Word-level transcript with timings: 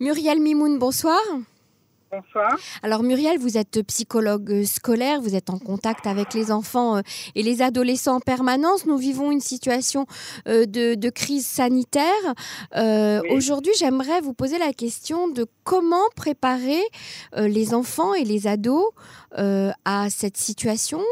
Muriel 0.00 0.40
Mimoun, 0.40 0.78
bonsoir. 0.78 1.20
Bonsoir. 2.10 2.58
Alors 2.82 3.02
Muriel, 3.02 3.38
vous 3.38 3.58
êtes 3.58 3.82
psychologue 3.86 4.64
scolaire, 4.64 5.20
vous 5.20 5.36
êtes 5.36 5.50
en 5.50 5.58
contact 5.58 6.06
avec 6.06 6.32
les 6.32 6.50
enfants 6.50 6.96
euh, 6.96 7.00
et 7.34 7.42
les 7.42 7.60
adolescents 7.60 8.16
en 8.16 8.20
permanence. 8.20 8.86
Nous 8.86 8.96
vivons 8.96 9.30
une 9.30 9.40
situation 9.40 10.06
euh, 10.48 10.64
de, 10.64 11.10
crise 11.10 11.46
sanitaire. 11.46 12.34
Euh, 12.76 13.20
aujourd'hui, 13.30 13.72
j'aimerais 13.78 14.22
vous 14.22 14.32
poser 14.32 14.58
la 14.58 14.72
question 14.72 15.28
de 15.28 15.46
comment 15.64 16.08
préparer 16.16 16.82
les 17.36 17.74
enfants 17.74 18.14
et 18.14 18.24
les 18.24 18.46
ados 18.46 18.86
à 19.36 20.08
cette 20.08 20.38
situation. 20.38 21.02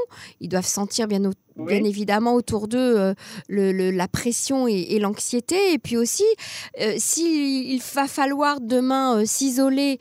Ils 0.40 0.48
doivent 0.48 0.66
sentir 0.66 1.06
bien 1.08 1.20
bien 1.58 1.84
évidemment 1.84 2.34
autour 2.34 2.68
d'eux 2.68 2.96
euh, 2.98 3.14
la 3.48 4.08
pression 4.08 4.66
et, 4.68 4.98
l'anxiété. 4.98 5.72
Et 5.72 5.78
puis 5.78 5.96
aussi, 5.96 6.24
euh, 6.80 6.94
s'il 6.96 7.80
va 7.94 8.06
falloir 8.06 8.60
demain 8.60 9.18
euh, 9.20 9.24
s'isoler 9.24 9.98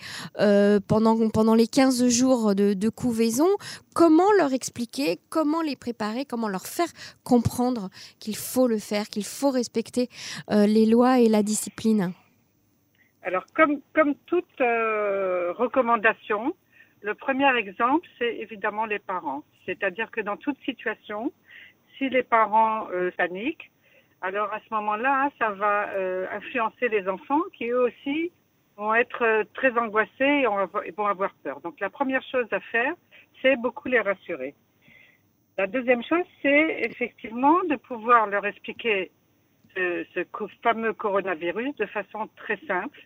pendant, 0.88 1.30
pendant 1.30 1.56
les 1.56 1.68
15 1.68 2.08
jours 2.10 2.56
de, 2.56 2.74
de, 2.74 2.90
couvaison, 2.90 3.48
comment 3.94 4.32
leur 4.38 4.54
expliquer, 4.54 5.20
comment 5.30 5.62
les 5.62 5.76
préparer, 5.76 6.26
comment 6.26 6.48
leur 6.48 6.66
faire 6.66 6.88
comprendre 7.24 7.90
qu'il 8.20 8.36
faut 8.36 8.68
le 8.68 8.78
faire, 8.78 9.08
qu'il 9.08 9.26
faut 9.26 9.50
respecter 9.50 10.10
les 10.50 10.86
lois 10.86 11.20
et 11.20 11.28
la 11.28 11.44
discipline? 11.44 12.14
Alors, 13.24 13.46
comme, 13.56 13.82
comme 13.94 14.16
toute 14.26 14.46
recommandation, 14.60 16.54
le 17.02 17.14
premier 17.14 17.56
exemple, 17.58 18.08
c'est 18.18 18.38
évidemment 18.38 18.86
les 18.86 19.00
parents. 19.00 19.44
C'est-à-dire 19.66 20.10
que 20.12 20.22
dans 20.22 20.38
toute 20.38 20.60
situation, 20.64 21.32
si 21.98 22.10
les 22.10 22.24
parents 22.24 22.90
euh, 22.92 23.12
paniquent, 23.18 23.72
alors 24.22 24.52
à 24.52 24.60
ce 24.60 24.74
moment-là, 24.74 25.30
ça 25.38 25.52
va 25.52 25.90
euh, 25.90 26.26
influencer 26.32 26.90
les 26.90 27.08
enfants 27.08 27.42
qui 27.54 27.68
eux 27.70 27.82
aussi 27.82 28.32
vont 28.78 28.94
être 28.96 29.24
euh, 29.24 29.44
très 29.54 29.78
angoissés 29.78 30.44
et, 30.44 30.92
vont 30.92 31.08
avoir 31.08 31.34
peur. 31.44 31.62
Donc 31.62 31.80
la 31.80 31.90
première 31.90 32.24
chose 32.24 32.48
à 32.52 32.60
faire, 32.60 32.94
c'est 33.42 33.56
beaucoup 33.58 33.88
les 33.88 34.00
rassurer. 34.00 34.56
La 35.58 35.68
deuxième 35.68 36.04
chose, 36.04 36.26
c'est 36.42 36.82
effectivement 36.82 37.64
de 37.64 37.76
pouvoir 37.76 38.28
leur 38.28 38.46
expliquer 38.46 39.12
ce, 39.76 40.06
fameux 40.64 40.94
coronavirus 40.94 41.76
de 41.76 41.86
façon 41.88 42.30
très 42.36 42.58
simple. 42.68 43.00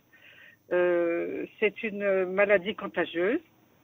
C'est 0.69 1.83
une 1.83 2.25
maladie 2.25 2.75
contagieuse, 2.75 3.41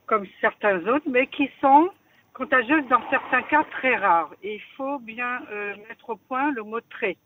comme 0.08 0.26
certains 0.42 0.80
autres, 0.88 1.08
mais 1.08 1.28
qui 1.28 1.50
sont 1.62 1.90
contagieuse 2.34 2.86
dans 2.88 3.02
certains 3.10 3.42
cas 3.44 3.64
très 3.66 3.96
rares. 3.96 4.34
Et 4.44 4.56
il 4.56 4.62
faut 4.76 5.00
bien 5.00 5.42
euh, 5.52 5.76
mettre 5.90 6.10
au 6.12 6.16
point 6.16 6.52
le 6.52 6.64
mot 6.64 6.80
très. 6.82 7.18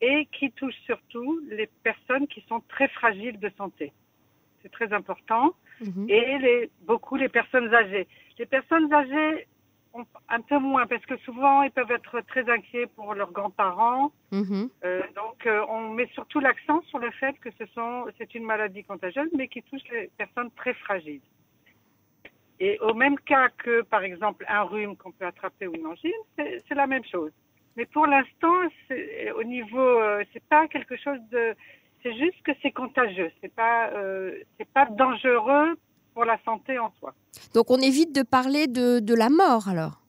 Et 0.00 0.26
qui 0.32 0.50
touche 0.52 0.76
surtout 0.84 1.40
les 1.48 1.68
personnes 1.82 2.26
qui 2.28 2.44
sont 2.48 2.60
très 2.68 2.88
fragiles 2.88 3.38
de 3.38 3.50
santé. 3.56 3.92
C'est 4.62 4.70
très 4.70 4.92
important. 4.92 5.54
Mhm. 5.80 6.06
Et 6.08 6.38
les, 6.38 6.70
beaucoup 6.82 7.16
les 7.16 7.28
personnes 7.28 7.72
âgées. 7.74 8.06
Les 8.38 8.46
personnes 8.46 8.92
âgées, 8.92 9.46
un 10.28 10.40
peu 10.40 10.58
moins, 10.58 10.86
parce 10.86 11.04
que 11.06 11.16
souvent, 11.18 11.62
ils 11.62 11.70
peuvent 11.70 11.90
être 11.90 12.20
très 12.22 12.48
inquiets 12.50 12.86
pour 12.86 13.14
leurs 13.14 13.32
grands-parents. 13.32 14.12
Mhm. 14.30 14.68
Euh, 14.84 15.02
donc, 15.14 15.46
euh, 15.46 15.64
on 15.68 15.90
met 15.90 16.08
surtout 16.14 16.40
l'accent 16.40 16.82
sur 16.82 16.98
le 16.98 17.10
fait 17.12 17.38
que 17.40 17.50
ce 17.58 17.66
sont, 17.74 18.06
c'est 18.18 18.34
une 18.34 18.44
maladie 18.44 18.84
contagieuse, 18.84 19.30
mais 19.36 19.48
qui 19.48 19.62
touche 19.62 19.82
les 19.90 20.10
personnes 20.18 20.50
très 20.52 20.74
fragiles. 20.74 21.22
Et 22.58 22.78
au 22.80 22.94
même 22.94 23.18
cas 23.18 23.48
que, 23.50 23.82
par 23.82 24.02
exemple, 24.02 24.44
un 24.48 24.62
rhume 24.62 24.96
qu'on 24.96 25.12
peut 25.12 25.26
attraper 25.26 25.66
ou 25.66 25.74
une 25.74 25.86
angine, 25.86 26.10
c'est 26.36 26.74
la 26.74 26.86
même 26.86 27.04
chose. 27.04 27.32
Mais 27.76 27.84
pour 27.86 28.06
l'instant, 28.06 28.54
au 29.36 29.44
niveau, 29.44 29.78
euh, 29.78 30.24
c'est 30.32 30.42
pas 30.44 30.66
quelque 30.68 30.96
chose 30.96 31.18
de, 31.30 31.54
c'est 32.02 32.16
juste 32.16 32.42
que 32.42 32.52
c'est 32.62 32.70
contagieux. 32.70 33.30
C'est 33.42 33.54
pas, 33.54 33.90
euh, 33.90 34.38
c'est 34.56 34.68
pas 34.68 34.86
dangereux 34.86 35.76
pour 36.14 36.24
la 36.24 36.38
santé 36.44 36.78
en 36.78 36.90
soi. 36.98 37.12
Donc 37.52 37.70
on 37.70 37.76
évite 37.76 38.14
de 38.14 38.22
parler 38.22 38.66
de, 38.66 39.00
de 39.00 39.14
la 39.14 39.28
mort 39.28 39.68
alors? 39.68 40.00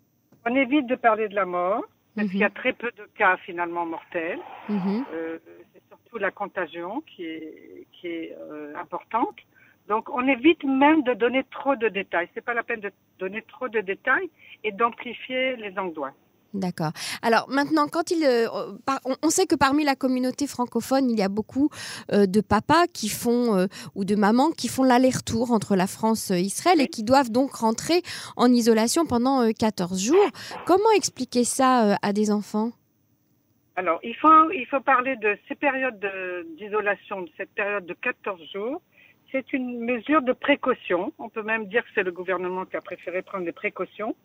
On 0.45 0.55
évite 0.55 0.87
de 0.87 0.95
parler 0.95 1.27
de 1.27 1.35
la 1.35 1.45
mort, 1.45 1.83
parce 2.15 2.29
qu'il 2.29 2.39
y 2.39 2.43
a 2.45 2.47
mhm. 2.47 2.53
très 2.53 2.71
peu 2.71 2.89
de 2.97 3.05
cas 3.17 3.35
finalement 3.45 3.85
mortels. 3.85 4.39
Mhm. 4.69 5.03
euh, 5.13 5.37
c'est 5.73 5.83
surtout 5.89 6.17
la 6.17 6.31
contagion 6.31 7.01
qui 7.01 7.25
est, 7.25 7.87
qui 7.91 8.07
est 8.07 8.37
importante. 8.79 9.35
Donc, 9.87 10.09
on 10.09 10.27
évite 10.27 10.63
même 10.63 11.03
de 11.03 11.13
donner 11.13 11.43
trop 11.51 11.75
de 11.75 11.87
détails. 11.87 12.27
C'est 12.33 12.43
pas 12.43 12.53
la 12.53 12.63
peine 12.63 12.81
de 12.81 12.91
donner 13.19 13.41
trop 13.43 13.69
de 13.69 13.79
détails 13.79 14.29
et 14.63 14.71
d'amplifier 14.71 15.55
les 15.55 15.77
angoisses. 15.79 16.13
D'accord. 16.53 16.91
Alors 17.21 17.47
maintenant, 17.49 17.87
quand 17.91 18.09
il, 18.09 18.23
euh, 18.23 18.47
on 19.21 19.29
sait 19.29 19.45
que 19.45 19.55
parmi 19.55 19.83
la 19.83 19.95
communauté 19.95 20.47
francophone, 20.47 21.09
il 21.09 21.19
y 21.19 21.21
a 21.21 21.29
beaucoup 21.29 21.69
euh, 22.11 22.25
de 22.25 22.41
papas 22.41 22.87
qui 22.87 23.09
font 23.09 23.55
euh, 23.55 23.67
ou 23.95 24.05
de 24.05 24.15
mamans 24.15 24.51
qui 24.51 24.67
font 24.69 24.83
l'aller-retour 24.83 25.51
entre 25.51 25.75
la 25.75 25.87
France 25.87 26.31
et 26.31 26.39
Israël 26.39 26.79
et 26.79 26.87
qui 26.87 27.03
doivent 27.03 27.31
donc 27.31 27.53
rentrer 27.53 28.01
en 28.37 28.51
isolation 28.51 29.05
pendant 29.05 29.51
14 29.51 30.01
jours. 30.01 30.27
Comment 30.65 30.91
expliquer 30.95 31.43
ça 31.43 31.97
à 32.01 32.13
des 32.13 32.31
enfants? 32.31 32.71
Alors, 33.75 33.99
il 34.01 34.15
faut, 34.15 34.49
il 34.51 34.65
faut 34.65 34.79
parler 34.79 35.17
de 35.17 35.37
ces 35.47 35.53
périodes 35.53 35.99
d'isolation, 36.57 37.21
de 37.21 37.29
cette 37.37 37.51
période 37.51 37.85
de 37.85 37.93
14 37.93 38.41
jours 38.51 38.81
c'est 39.31 39.53
une 39.53 39.79
mesure 39.79 40.21
de 40.21 40.33
précaution. 40.33 41.13
On 41.19 41.29
peut 41.29 41.43
même 41.43 41.67
dire 41.67 41.83
que 41.83 41.89
c'est 41.95 42.03
le 42.03 42.11
gouvernement 42.11 42.65
qui 42.65 42.77
a 42.77 42.81
préféré 42.81 43.21
prendre 43.21 43.45
des 43.45 43.51
précautions. 43.51 44.15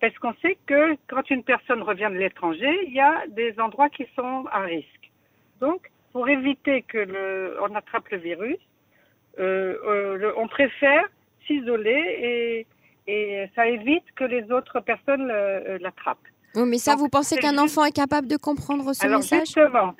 Parce 0.00 0.16
qu'on 0.18 0.34
sait 0.42 0.58
que 0.66 0.96
quand 1.08 1.28
une 1.30 1.44
personne 1.44 1.82
revient 1.82 2.10
de 2.10 2.18
l'étranger, 2.18 2.72
il 2.86 2.94
y 2.94 3.00
a 3.00 3.26
des 3.28 3.58
endroits 3.58 3.88
qui 3.88 4.06
sont 4.14 4.44
à 4.50 4.60
risque. 4.60 5.10
Donc, 5.60 5.90
pour 6.12 6.28
éviter 6.28 6.82
que 6.82 6.98
le, 6.98 7.56
on 7.62 7.74
attrape 7.74 8.08
le 8.10 8.18
virus, 8.18 8.58
euh, 9.38 9.76
euh, 9.86 10.32
on 10.36 10.46
préfère 10.46 11.04
s'isoler 11.46 12.66
et, 13.08 13.12
et 13.12 13.50
ça 13.54 13.66
évite 13.66 14.04
que 14.14 14.24
les 14.24 14.50
autres 14.52 14.80
personnes 14.80 15.30
euh, 15.30 15.78
l'attrapent. 15.80 16.18
Oui, 16.54 16.62
mais 16.68 16.78
ça, 16.78 16.94
vous 16.94 17.08
pensez 17.08 17.36
qu'un 17.36 17.58
enfant 17.58 17.84
est 17.84 17.92
capable 17.92 18.28
de 18.28 18.36
comprendre 18.36 18.92
ce 18.92 19.04
Alors, 19.04 19.18
message? 19.18 19.46
Justement, 19.46 19.94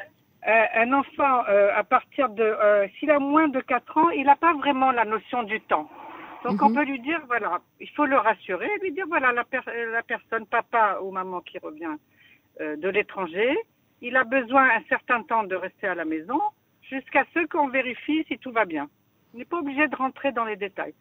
un 0.47 0.93
enfant, 0.93 1.45
euh, 1.49 1.71
à 1.75 1.85
partir 1.85 2.29
de, 2.29 2.43
euh, 2.43 2.87
s'il 2.99 3.11
a 3.11 3.19
moins 3.19 3.49
de 3.49 3.61
4 3.61 3.97
ans, 3.99 4.11
il 4.11 4.25
n'a 4.25 4.37
pas 4.37 4.53
vraiment 4.55 4.93
la 4.93 5.05
notion 5.05 5.43
du 5.43 5.61
temps. 5.63 5.89
Donc 6.45 6.61
on 6.61 6.69
mhm. 6.69 6.75
peut 6.75 6.85
lui 6.85 7.01
dire, 7.01 7.21
voilà, 7.27 7.61
il 7.81 7.89
faut 7.91 8.05
le 8.05 8.19
rassurer, 8.19 8.69
lui 8.83 8.93
dire, 8.93 9.07
voilà, 9.09 9.33
la, 9.33 9.45
la 9.93 10.03
personne, 10.03 10.45
papa 10.47 10.99
ou 11.03 11.11
maman 11.11 11.41
qui 11.41 11.59
revient 11.59 11.97
de 12.61 12.89
l'étranger, 12.89 13.57
il 14.01 14.17
a 14.17 14.23
besoin 14.25 14.69
un 14.69 14.83
certain 14.89 15.23
temps 15.23 15.43
de 15.43 15.57
rester 15.57 15.89
à 15.89 15.95
la 15.95 16.05
maison 16.05 16.41
jusqu'à 16.83 17.25
ce 17.35 17.47
qu'on 17.47 17.69
vérifie 17.69 18.25
si 18.29 18.39
tout 18.39 18.53
va 18.53 18.65
bien. 18.65 18.89
On 19.33 19.39
n'est 19.39 19.45
pas 19.45 19.59
obligé 19.59 19.89
de 19.89 19.97
rentrer 19.97 20.31
dans 20.31 20.45
les 20.45 20.55
détails. 20.55 20.95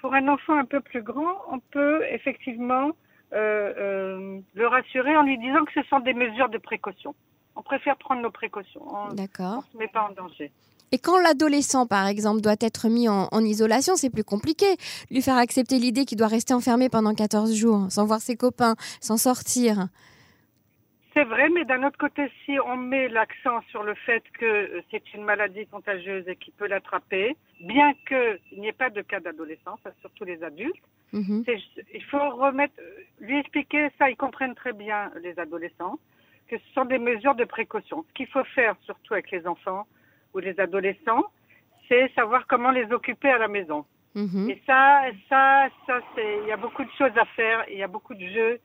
Pour 0.00 0.14
un 0.14 0.28
enfant 0.28 0.56
un 0.56 0.64
peu 0.64 0.80
plus 0.80 1.02
grand, 1.02 1.36
on 1.50 1.58
peut 1.58 2.04
effectivement 2.08 2.92
le 3.32 4.66
rassurer 4.66 5.16
en 5.16 5.24
lui 5.24 5.36
disant 5.38 5.64
que 5.64 5.72
ce 5.72 5.82
sont 5.88 5.98
des 5.98 6.14
mesures 6.14 6.48
de 6.48 6.58
précaution 6.58 7.14
on 7.56 7.62
préfère 7.62 7.96
prendre 7.96 8.22
nos 8.22 8.30
précautions. 8.30 8.82
D'accord. 9.12 9.54
On 9.54 9.68
ne 9.68 9.72
se 9.72 9.78
met 9.78 9.88
pas 9.88 10.08
en 10.10 10.12
danger. 10.12 10.50
Et 10.92 10.98
quand 10.98 11.18
l'adolescent, 11.18 11.86
par 11.86 12.06
exemple, 12.06 12.40
doit 12.40 12.54
être 12.60 12.88
mis 12.88 13.08
en, 13.08 13.28
isolation, 13.40 13.96
c'est 13.96 14.10
plus 14.10 14.22
compliqué. 14.22 14.66
Lui 15.10 15.22
faire 15.22 15.36
accepter 15.36 15.78
l'idée 15.78 16.04
qu'il 16.04 16.18
doit 16.18 16.28
rester 16.28 16.54
enfermé 16.54 16.88
pendant 16.88 17.14
14 17.14 17.52
jours, 17.52 17.86
sans 17.90 18.06
voir 18.06 18.20
ses 18.20 18.36
copains, 18.36 18.76
sans 19.00 19.16
sortir. 19.16 19.88
C'est 21.12 21.24
vrai, 21.24 21.48
mais 21.48 21.64
d'un 21.64 21.84
autre 21.84 21.98
côté, 21.98 22.30
si 22.44 22.58
on 22.64 22.76
met 22.76 23.08
l'accent 23.08 23.60
sur 23.70 23.82
le 23.82 23.94
fait 23.94 24.22
que 24.38 24.82
c'est 24.90 25.14
une 25.14 25.24
maladie 25.24 25.66
contagieuse 25.66 26.28
et 26.28 26.36
qu'il 26.36 26.52
peut 26.54 26.66
l'attraper, 26.66 27.36
bien 27.60 27.92
qu'il 28.06 28.60
n'y 28.60 28.68
ait 28.68 28.72
pas 28.72 28.90
de 28.90 29.02
cas 29.02 29.20
d'adolescence, 29.20 29.80
surtout 30.00 30.24
les 30.24 30.42
adultes, 30.42 30.74
mhm. 31.12 31.44
il 31.92 32.04
faut 32.04 32.30
remettre, 32.36 32.74
lui 33.20 33.38
expliquer 33.38 33.90
ça, 33.98 34.10
ils 34.10 34.16
comprennent 34.16 34.56
très 34.56 34.72
bien 34.72 35.10
les 35.22 35.38
adolescents 35.38 35.98
que 36.48 36.58
ce 36.58 36.72
sont 36.74 36.84
des 36.84 36.98
mesures 36.98 37.34
de 37.34 37.44
précaution. 37.44 38.04
Ce 38.08 38.12
qu'il 38.14 38.26
faut 38.28 38.44
faire, 38.44 38.76
surtout 38.82 39.14
avec 39.14 39.30
les 39.30 39.46
enfants 39.46 39.86
ou 40.34 40.38
les 40.38 40.58
adolescents, 40.60 41.24
c'est 41.88 42.12
savoir 42.14 42.46
comment 42.46 42.70
les 42.70 42.90
occuper 42.92 43.30
à 43.30 43.38
la 43.38 43.48
maison. 43.48 43.84
Mhm. 44.14 44.50
Et 44.50 44.62
ça, 44.66 45.02
ça, 45.28 45.68
ça, 45.86 46.00
c'est, 46.14 46.38
il 46.42 46.48
y 46.48 46.52
a 46.52 46.56
beaucoup 46.56 46.84
de 46.84 46.90
choses 46.96 47.16
à 47.16 47.24
faire, 47.36 47.64
il 47.68 47.78
y 47.78 47.82
a 47.82 47.88
beaucoup 47.88 48.14
de 48.14 48.26
jeux. 48.26 48.60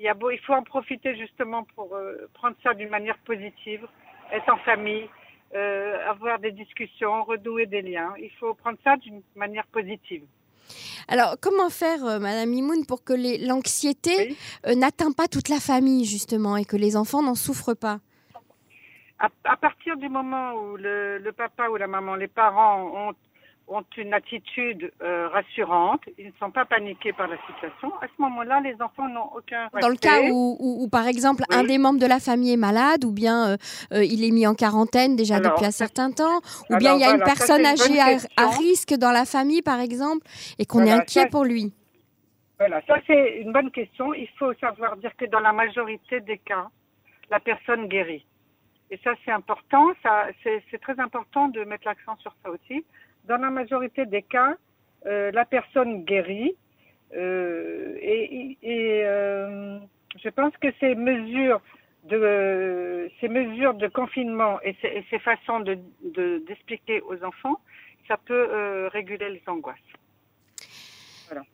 Il, 0.00 0.04
y 0.04 0.08
a 0.08 0.14
beau, 0.14 0.30
il 0.30 0.38
faut 0.40 0.54
en 0.54 0.62
profiter 0.62 1.16
justement 1.16 1.64
pour 1.74 1.94
euh, 1.94 2.28
prendre 2.34 2.56
ça 2.62 2.74
d'une 2.74 2.88
manière 2.88 3.18
positive, 3.18 3.86
être 4.32 4.52
en 4.52 4.58
famille, 4.58 5.08
euh, 5.54 6.08
avoir 6.08 6.38
des 6.38 6.52
discussions, 6.52 7.24
redouer 7.24 7.66
des 7.66 7.82
liens. 7.82 8.12
Il 8.18 8.30
faut 8.38 8.54
prendre 8.54 8.78
ça 8.84 8.96
d'une 8.96 9.22
manière 9.34 9.66
positive. 9.66 10.24
Alors, 11.08 11.36
comment 11.40 11.70
faire, 11.70 12.04
euh, 12.04 12.18
Madame 12.18 12.50
Mimoun, 12.50 12.84
pour 12.86 13.04
que 13.04 13.14
l'anxiété 13.46 14.36
euh, 14.66 14.74
n'atteint 14.74 15.12
pas 15.12 15.28
toute 15.28 15.48
la 15.48 15.60
famille, 15.60 16.04
justement, 16.04 16.56
et 16.56 16.64
que 16.64 16.76
les 16.76 16.96
enfants 16.96 17.22
n'en 17.22 17.34
souffrent 17.34 17.74
pas? 17.74 17.98
À, 19.18 19.56
partir 19.56 19.96
du 19.96 20.08
moment 20.08 20.52
où 20.54 20.76
le, 20.76 21.30
papa 21.36 21.68
ou 21.70 21.76
la 21.76 21.88
maman, 21.88 22.14
les 22.14 22.28
parents 22.28 22.84
ont, 22.84 23.14
ont 23.68 23.84
une 23.96 24.14
attitude 24.14 24.90
euh, 25.02 25.28
rassurante, 25.28 26.02
ils 26.18 26.26
ne 26.26 26.32
sont 26.40 26.50
pas 26.50 26.64
paniqués 26.64 27.12
par 27.12 27.28
la 27.28 27.36
situation, 27.46 27.92
à 28.00 28.06
ce 28.06 28.22
moment-là, 28.22 28.60
les 28.60 28.74
enfants 28.80 29.08
n'ont 29.08 29.30
aucun 29.36 29.68
Dans 29.80 29.88
le 29.88 29.96
cas 29.96 30.22
où, 30.30 30.88
par 30.90 31.06
exemple, 31.06 31.42
un 31.50 31.64
des 31.64 31.78
membres 31.78 32.00
de 32.00 32.06
la 32.06 32.18
famille 32.18 32.52
est 32.52 32.58
malade, 32.58 33.04
ou 33.04 33.12
bien 33.12 33.50
euh, 33.50 33.56
euh, 33.92 34.04
il 34.04 34.24
est 34.24 34.30
mis 34.30 34.46
en 34.46 34.54
quarantaine 34.54 35.16
déjà 35.16 35.40
depuis 35.40 35.66
un 35.66 35.70
certain 35.70 36.10
temps, 36.10 36.40
ou 36.70 36.76
bien 36.76 36.94
il 36.94 37.00
y 37.00 37.04
a 37.04 37.14
une 37.14 37.22
personne 37.22 37.64
âgée 37.64 38.00
à, 38.36 38.46
risque 38.58 38.94
dans 38.94 39.12
la 39.12 39.24
famille, 39.24 39.62
par 39.62 39.80
exemple, 39.80 40.26
et 40.58 40.64
qu'on 40.64 40.84
est 40.84 40.90
inquiet 40.90 41.26
pour 41.26 41.44
lui. 41.44 41.72
Voilà, 42.58 42.80
ça 42.86 42.96
c'est 43.06 43.38
une 43.40 43.52
bonne 43.52 43.70
question. 43.70 44.14
Il 44.14 44.28
faut 44.38 44.52
savoir 44.54 44.96
dire 44.96 45.14
que 45.16 45.26
dans 45.26 45.40
la 45.40 45.52
majorité 45.52 46.20
des 46.20 46.38
cas, 46.38 46.68
la 47.30 47.38
personne 47.38 47.86
guérit. 47.86 48.24
Et 48.90 48.98
ça, 49.04 49.12
c'est 49.24 49.30
important. 49.30 49.92
Ça, 50.02 50.28
c'est 50.42 50.80
très 50.80 50.98
important 50.98 51.48
de 51.48 51.62
mettre 51.64 51.86
l'accent 51.86 52.16
sur 52.16 52.34
ça 52.42 52.50
aussi 52.50 52.84
dans 53.24 53.38
la 53.38 53.50
majorité 53.50 54.06
des 54.06 54.22
cas, 54.22 54.56
euh, 55.06 55.30
la 55.32 55.44
personne 55.44 56.04
guérit 56.04 56.54
euh, 57.14 57.96
et, 58.00 58.56
euh, 59.04 59.78
je 60.22 60.28
pense 60.30 60.56
que 60.58 60.68
ces 60.80 60.94
mesures 60.94 61.60
de 62.04 63.10
ces 63.20 63.28
mesures 63.28 63.74
de 63.74 63.86
confinement 63.88 64.60
et 64.62 64.74
ces, 64.82 65.18
façons 65.18 65.60
de 65.60 65.78
d'expliquer 66.46 67.00
aux 67.02 67.22
enfants, 67.24 67.60
ça 68.06 68.16
peut 68.16 68.88
réguler 68.92 69.28
les 69.30 69.42
angoisses. 69.46 69.76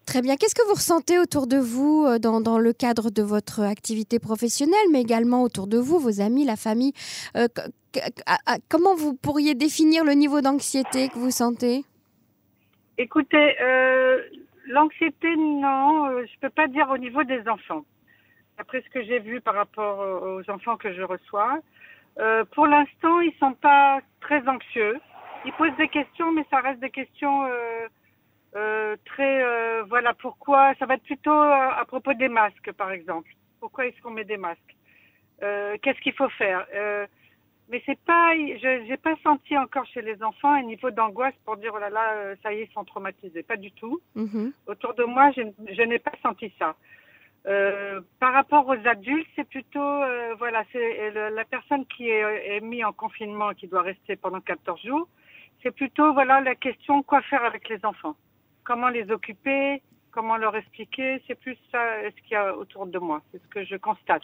Très 0.06 0.23
bien. 0.23 0.37
Qu'est-ce 0.37 0.55
que 0.55 0.67
vous 0.67 0.75
ressentez 0.75 1.19
autour 1.19 1.47
de 1.47 1.56
vous 1.56 2.06
dans, 2.19 2.41
dans, 2.41 2.59
le 2.59 2.73
cadre 2.73 3.11
de 3.11 3.23
votre 3.23 3.61
activité 3.61 4.19
professionnelle, 4.19 4.87
mais 4.93 5.00
également 5.00 5.43
autour 5.43 5.67
de 5.67 5.79
vous, 5.79 5.99
vos 5.99 6.21
amis, 6.21 6.44
la 6.44 6.56
famille 6.56 6.93
comment 8.69 8.94
vous 8.94 9.15
pourriez 9.15 9.55
définir 9.55 10.05
le 10.05 10.12
niveau 10.12 10.41
d'anxiété 10.41 11.09
que 11.09 11.19
vous 11.19 11.31
sentez? 11.31 11.85
Écoutez, 12.99 13.61
euh, 13.61 14.23
l'anxiété, 14.69 15.35
non, 15.37 16.06
euh, 16.06 16.25
je 16.27 16.32
ne 16.32 16.41
peux 16.41 16.50
pas 16.50 16.69
dire 16.69 16.88
au 16.91 16.99
niveau 16.99 17.25
des 17.25 17.47
enfants. 17.49 17.85
Après 18.59 18.82
ce 18.82 18.88
que 18.91 19.03
j'ai 19.03 19.19
vu 19.19 19.41
par 19.41 19.55
rapport 19.55 19.99
aux 19.99 20.49
enfants 20.49 20.77
que 20.77 20.93
je 20.93 21.03
reçois, 21.03 21.59
euh, 22.20 22.44
pour 22.55 22.67
l'instant, 22.67 23.20
ils 23.20 23.32
ne 23.35 23.49
sont 23.49 23.55
pas 23.55 24.00
très 24.20 24.47
anxieux. 24.47 25.00
Ils 25.44 25.53
posent 25.55 25.77
des 25.77 25.88
questions, 25.88 26.31
mais 26.32 26.47
ça 26.50 26.61
reste 26.61 26.81
des 26.81 26.91
questions 26.91 27.47
très, 29.05 29.83
voilà, 29.83 30.15
pourquoi 30.15 30.75
Ça 30.79 30.87
va 30.87 30.95
être 30.95 31.03
plutôt 31.03 31.33
à 31.33 31.85
propos 31.87 32.15
des 32.15 32.29
masques, 32.29 32.73
par 32.73 32.91
exemple. 32.93 33.31
Pourquoi 33.61 33.87
est-ce 33.87 34.01
qu'on 34.01 34.11
met 34.11 34.25
des 34.25 34.37
masques? 34.37 34.77
Qu'est-ce 35.41 36.01
qu'il 36.01 36.15
faut 36.15 36.29
faire? 36.31 36.67
Mais 37.71 37.83
c'est 37.87 37.99
pas, 38.01 38.35
je 38.35 38.87
n'ai 38.89 38.97
pas 38.99 39.15
senti 39.23 39.56
encore 39.56 39.87
chez 39.87 40.03
les 40.03 40.23
enfants 40.23 40.53
un 40.53 40.62
niveau 40.62 40.91
d'angoisse 40.91 41.35
pour 41.47 41.56
dire 41.56 41.73
oh 41.75 41.79
là 41.79 41.89
là, 41.89 42.12
euh, 42.12 42.37
ça 42.43 42.53
y 42.53 42.59
est, 42.59 42.65
ils 42.65 42.73
sont 42.73 42.85
traumatisés. 42.85 43.43
Pas 43.43 43.56
du 43.56 43.73
tout. 43.73 44.01
Mm-hmm. 44.17 44.53
Autour 44.67 44.95
de 44.95 45.05
moi, 45.05 45.31
je, 45.35 45.43
je 45.73 45.83
n'ai 45.83 45.99
pas 45.99 46.12
senti 46.23 46.53
ça. 46.59 46.77
Euh, 47.47 48.01
par 48.21 48.35
rapport 48.35 48.67
aux 48.67 48.87
adultes, 48.87 49.29
c'est 49.35 49.49
plutôt, 49.49 49.81
euh, 49.81 50.35
voilà, 50.39 50.65
c'est 50.73 51.11
la 51.11 51.45
personne 51.45 51.87
qui 51.87 52.09
est, 52.09 52.56
est 52.56 52.61
mise 52.61 52.85
en 52.85 52.93
confinement, 52.93 53.53
qui 53.55 53.67
doit 53.67 53.83
rester 53.83 54.17
pendant 54.17 54.41
14 54.41 54.83
jours. 54.83 55.09
C'est 55.62 55.75
plutôt, 55.75 56.12
voilà, 56.12 56.41
la 56.41 56.55
question 56.55 57.03
quoi 57.03 57.23
faire 57.23 57.45
avec 57.45 57.69
les 57.71 57.83
enfants, 57.85 58.17
comment 58.64 58.88
les 58.88 59.11
occuper, 59.11 59.82
comment 60.11 60.37
leur 60.37 60.56
expliquer. 60.56 61.22
C'est 61.26 61.34
plus 61.34 61.56
ça 61.70 61.78
ce 62.05 62.22
qu'il 62.22 62.32
y 62.32 62.37
a 62.37 62.56
autour 62.56 62.87
de 62.87 62.99
moi. 62.99 63.22
C'est 63.31 63.43
ce 63.43 63.49
que 63.49 63.64
je 63.64 63.76
constate. 63.76 64.22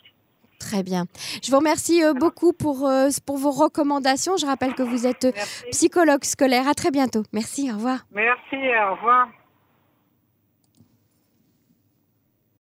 Très 0.58 0.82
bien. 0.82 1.06
Je 1.42 1.50
vous 1.50 1.56
remercie 1.56 2.04
euh, 2.04 2.12
beaucoup 2.12 2.52
pour, 2.52 2.87
euh, 2.87 3.08
pour 3.26 3.38
vos 3.38 3.50
recommandations. 3.50 4.37
Je 4.37 4.44
rappelle 4.44 4.75
que 4.75 4.82
vous 4.82 5.06
êtes 5.06 5.34
psychologue 5.70 6.25
scolaire. 6.25 6.69
À 6.69 6.75
très 6.75 6.90
bientôt. 6.90 7.22
Merci, 7.32 7.70
au 7.70 7.75
revoir. 7.75 8.00
Merci, 8.12 8.56
au 8.56 8.94
revoir. 8.94 9.28